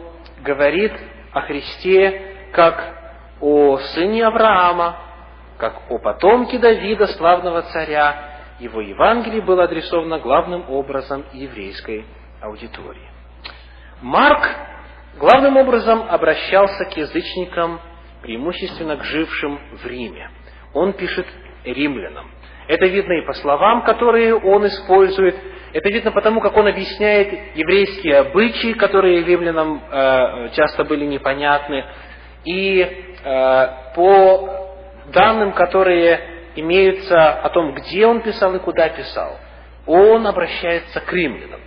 [0.43, 0.93] говорит
[1.33, 2.97] о Христе как
[3.41, 5.08] о сыне Авраама,
[5.59, 8.37] как о потомке Давида, славного царя.
[8.61, 12.05] Его Евангелие было адресовано главным образом еврейской
[12.41, 13.09] аудитории.
[14.01, 14.49] Марк
[15.19, 17.81] главным образом обращался к язычникам,
[18.23, 20.31] преимущественно к жившим в Риме
[20.75, 21.27] он пишет
[21.65, 22.31] римлянам.
[22.67, 25.37] Это видно и по словам, которые он использует,
[25.73, 31.85] это видно потому, как он объясняет еврейские обычаи, которые римлянам э, часто были непонятны,
[32.45, 32.81] и
[33.23, 34.78] э, по
[35.11, 36.21] данным, которые
[36.57, 39.39] имеются о том, где он писал и куда писал,
[39.87, 41.61] он обращается к римлянам.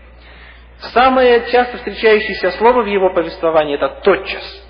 [0.93, 4.67] Самое часто встречающееся слово в его повествовании– это «тотчас».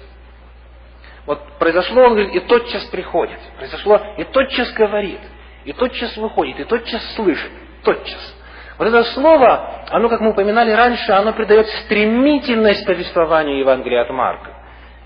[1.25, 3.39] Вот произошло, он говорит, и тотчас приходит.
[3.57, 5.19] Произошло, и тотчас говорит.
[5.65, 7.51] И тотчас выходит, и тотчас слышит.
[7.83, 8.35] Тотчас.
[8.77, 14.55] Вот это слово, оно, как мы упоминали раньше, оно придает стремительность повествованию Евангелия от Марка.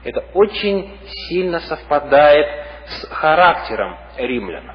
[0.04, 0.98] Это очень
[1.28, 2.48] сильно совпадает
[2.88, 4.72] с характером римлян.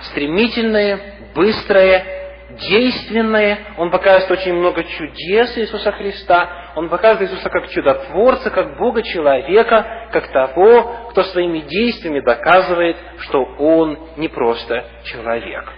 [0.00, 2.18] Стремительное, быстрое,
[2.50, 9.02] действенное, он показывает очень много чудес Иисуса Христа, он показывает Иисуса как чудотворца, как Бога
[9.02, 15.72] человека, как того, кто своими действиями доказывает, что он не просто человек.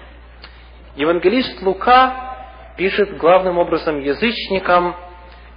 [0.96, 4.96] Евангелист Лука пишет главным образом язычникам,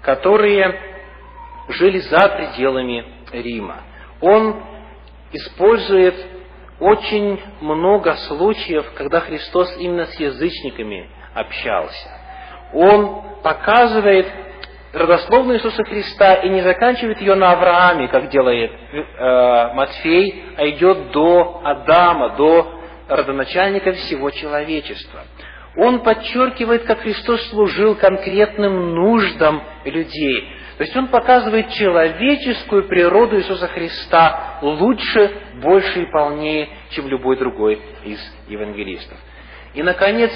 [0.01, 0.79] которые
[1.69, 3.83] жили за пределами Рима.
[4.21, 4.72] Он
[5.33, 6.15] использует
[6.79, 12.09] очень много случаев, когда Христос именно с язычниками общался.
[12.73, 14.27] Он показывает
[14.93, 21.11] родословную Иисуса Христа и не заканчивает ее на Аврааме, как делает э, Матфей, а идет
[21.11, 25.21] до Адама, до родоначальника всего человечества.
[25.75, 30.47] Он подчеркивает, как Христос служил конкретным нуждам людей,
[30.77, 37.79] то есть он показывает человеческую природу Иисуса Христа лучше, больше и полнее, чем любой другой
[38.03, 39.17] из евангелистов.
[39.75, 40.31] И, наконец,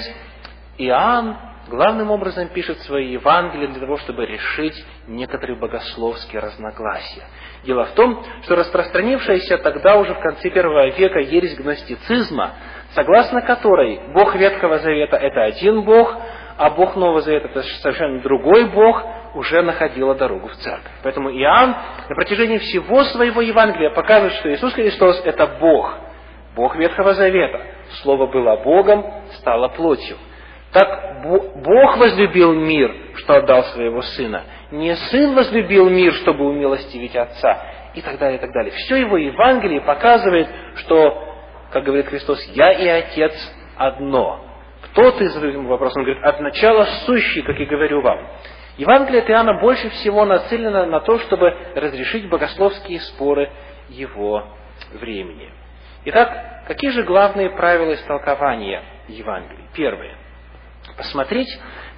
[0.78, 1.36] Иоанн
[1.68, 7.24] главным образом пишет свои Евангелия для того, чтобы решить некоторые богословские разногласия.
[7.64, 12.54] Дело в том, что распространившаяся тогда уже в конце первого века ересь гностицизма,
[12.94, 16.16] согласно которой Бог Ветхого Завета– это один Бог,
[16.58, 19.02] а Бог Нового Завета– это совершенно другой Бог–
[19.34, 20.92] уже находила дорогу в церковь.
[21.02, 21.76] Поэтому Иоанн
[22.08, 25.94] на протяжении всего своего Евангелия показывает, что Иисус Христос– это Бог,
[26.54, 27.60] Бог Ветхого Завета.
[28.02, 29.04] Слово было Богом,
[29.38, 30.16] стало плотью.
[30.72, 34.44] Так Бог возлюбил мир, что отдал своего Сына.
[34.70, 37.62] Не Сын возлюбил мир, чтобы умилостивить Отца.
[37.94, 38.72] И так далее, и так далее.
[38.72, 40.46] Все его Евангелие показывает,
[40.76, 41.34] что,
[41.72, 43.32] как говорит Христос, «Я и Отец
[43.76, 44.47] одно».
[44.92, 48.26] Кто ты, задает ему вопрос, он говорит, от начала сущий, как и говорю вам.
[48.78, 53.50] Евангелие от Иоанна больше всего нацелено на то, чтобы разрешить богословские споры
[53.88, 54.46] его
[54.92, 55.50] времени.
[56.04, 59.68] Итак, какие же главные правила истолкования Евангелия?
[59.74, 60.16] Первое.
[60.96, 61.48] посмотреть,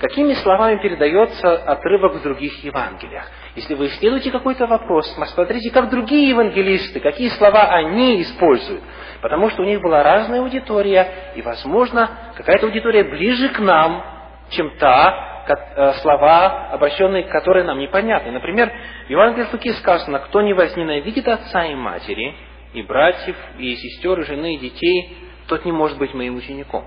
[0.00, 3.30] какими словами передается отрывок в других Евангелиях.
[3.56, 8.82] Если вы исследуете какой-то вопрос, посмотрите, как другие евангелисты, какие слова они используют.
[9.20, 14.04] Потому что у них была разная аудитория, и, возможно, какая-то аудитория ближе к нам,
[14.50, 18.30] чем та, э, слова, обращенные к которой нам непонятны.
[18.30, 18.72] Например,
[19.06, 22.36] в Евангелии от Луки сказано, кто не возненавидит отца и матери,
[22.72, 25.16] и братьев, и сестер, и жены, и детей,
[25.48, 26.84] тот не может быть моим учеником.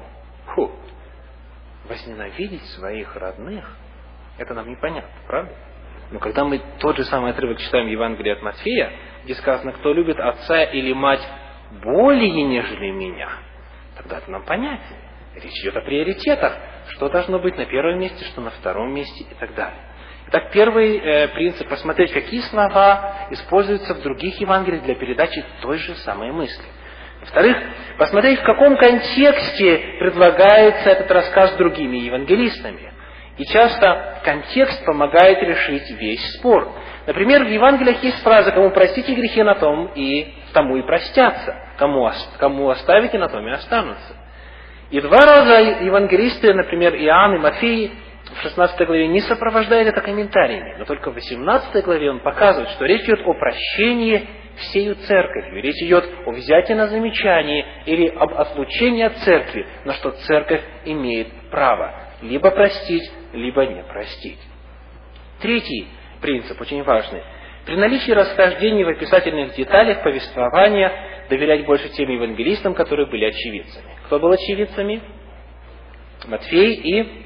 [0.55, 0.72] Фу.
[1.89, 3.70] Возненавидеть своих родных,
[4.38, 5.51] это нам непонятно, правда?
[6.12, 8.91] Но когда мы тот же самый отрывок читаем в Евангелии от Матфея,
[9.24, 11.26] где сказано, кто любит отца или мать
[11.84, 13.30] более, нежели меня,
[13.95, 14.97] тогда это нам понятно.
[15.36, 16.58] Речь идет о приоритетах,
[16.89, 19.80] что должно быть на первом месте, что на втором месте и так далее.
[20.28, 25.95] Итак, первый э, принцип– посмотреть, какие слова используются в других Евангелиях для передачи той же
[25.95, 26.66] самой мысли.
[27.22, 27.58] Во-вторых,
[27.97, 32.93] посмотреть, в каком контексте предлагается этот рассказ другими евангелистами.
[33.38, 36.72] И часто контекст помогает решить весь спор.
[37.08, 41.56] Например, в Евангелиях есть фраза «Кому простите грехи, на том и тому и простятся.
[41.78, 44.16] Кому, кому оставите, на том и останутся».
[44.92, 47.92] И два раза евангелисты, например, Иоанн и Матфей,
[48.38, 52.86] в 16 главе не сопровождает это комментариями, но только в 18 главе он показывает, что
[52.86, 54.28] речь идет о прощении
[54.58, 55.62] всею церковью.
[55.62, 61.28] Речь идет о взятии на замечание или об отлучении от церкви, на что церковь имеет
[61.50, 64.40] право либо простить, либо не простить.
[65.42, 65.88] Третий
[66.22, 67.22] принцип, очень важный.
[67.66, 70.92] При наличии расхождений в описательных деталях повествования
[71.30, 73.86] доверять больше тем евангелистам, которые были очевидцами.
[74.06, 75.02] Кто был очевидцами?
[76.28, 77.26] Матфей и,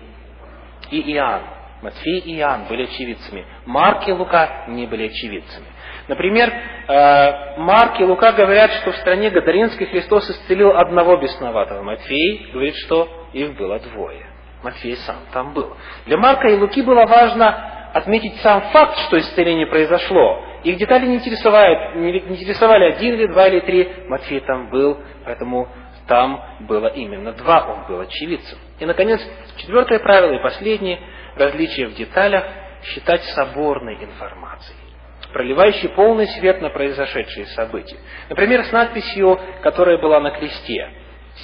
[0.91, 1.43] и Иоанн.
[1.81, 3.45] Матфей и Иоанн были очевидцами.
[3.65, 5.67] Марк и Лука не были очевидцами.
[6.07, 11.83] Например, э, Марк и Лука говорят, что в стране Гадаринской Христос исцелил одного бесноватого.
[11.83, 14.25] Матфей говорит, что их было двое.
[14.63, 15.75] Матфей сам там был.
[16.05, 20.43] Для Марка и Луки было важно отметить сам факт, что исцеление произошло.
[20.63, 23.89] Их детали не интересовали, не интересовали один или два или три.
[24.07, 25.69] Матфей там был, поэтому
[26.07, 28.57] там было именно два, он был очевидцем.
[28.79, 29.21] И, наконец,
[29.57, 30.99] четвертое правило и последнее,
[31.35, 32.43] различие в деталях,
[32.83, 34.87] считать соборной информацией
[35.33, 37.97] проливающий полный свет на произошедшие события.
[38.29, 40.89] Например, с надписью, которая была на кресте.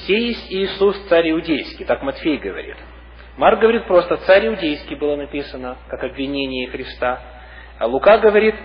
[0.08, 2.78] «Сей есть Иисус, царь иудейский», так Матфей говорит.
[3.38, 7.20] Марк говорит просто «царь иудейский» было написано, как обвинение Христа.
[7.80, 8.56] А Лука говорит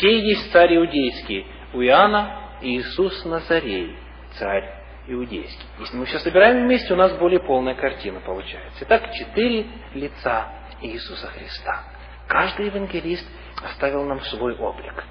[0.00, 1.46] «сей есть царь иудейский».
[1.72, 3.94] У Иоанна Иисус Назарей,
[4.32, 4.64] царь
[5.06, 5.64] иудейский.
[5.78, 8.84] Если мы все собираем вместе, у нас более полная картина получается.
[8.84, 10.48] Итак, четыре лица
[10.80, 11.84] Иисуса Христа.
[12.26, 13.26] Каждый евангелист
[13.62, 15.04] оставил нам свой облик.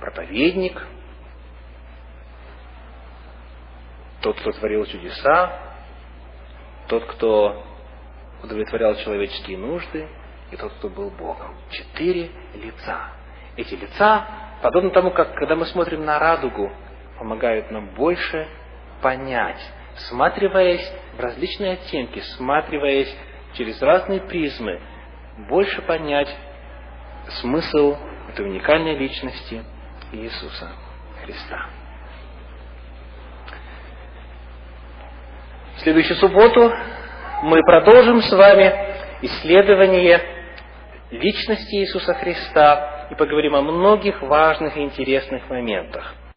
[0.00, 0.86] Проповедник,
[4.22, 5.67] тот, кто творил чудеса,
[6.88, 7.62] тот, кто
[8.42, 10.08] удовлетворял человеческие нужды,
[10.50, 11.54] и тот, кто был Богом.
[11.70, 13.12] Четыре лица.
[13.56, 14.26] Эти лица,
[14.62, 16.72] подобно тому, как когда мы смотрим на радугу,
[17.18, 18.48] помогают нам больше
[19.02, 19.60] понять,
[19.96, 23.14] всматриваясь в различные оттенки, всматриваясь
[23.54, 24.80] через разные призмы,
[25.48, 26.34] больше понять
[27.40, 27.96] смысл
[28.28, 29.62] этой уникальной личности
[30.12, 30.70] Иисуса
[31.22, 31.77] Христа.
[35.78, 36.72] В следующую субботу
[37.44, 38.74] мы продолжим с вами
[39.22, 40.20] исследование
[41.12, 46.16] личности Иисуса Христа и поговорим о многих важных и интересных моментах.